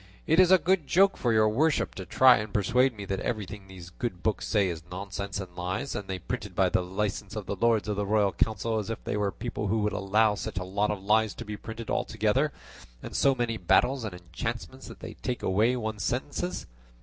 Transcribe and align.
It 0.25 0.39
is 0.39 0.49
a 0.49 0.57
good 0.57 0.87
joke 0.87 1.15
for 1.15 1.31
your 1.31 1.47
worship 1.47 1.93
to 1.93 2.07
try 2.07 2.37
and 2.37 2.51
persuade 2.51 2.97
me 2.97 3.05
that 3.05 3.19
everything 3.19 3.67
these 3.67 3.91
good 3.91 4.23
books 4.23 4.47
say 4.47 4.67
is 4.67 4.81
nonsense 4.89 5.39
and 5.39 5.55
lies, 5.55 5.93
and 5.93 6.07
they 6.07 6.17
printed 6.17 6.55
by 6.55 6.69
the 6.69 6.81
license 6.81 7.35
of 7.35 7.45
the 7.45 7.55
Lords 7.55 7.87
of 7.87 7.97
the 7.97 8.05
Royal 8.07 8.31
Council, 8.31 8.79
as 8.79 8.89
if 8.89 9.03
they 9.03 9.15
were 9.15 9.31
people 9.31 9.67
who 9.67 9.83
would 9.83 9.93
allow 9.93 10.33
such 10.33 10.57
a 10.57 10.63
lot 10.63 10.89
of 10.89 11.03
lies 11.03 11.35
to 11.35 11.45
be 11.45 11.55
printed 11.55 11.91
all 11.91 12.03
together, 12.03 12.51
and 13.03 13.15
so 13.15 13.35
many 13.35 13.57
battles 13.57 14.03
and 14.03 14.15
enchantments 14.15 14.87
that 14.87 15.01
they 15.01 15.13
take 15.13 15.43
away 15.43 15.75
one's 15.75 16.01
senses." 16.01 16.65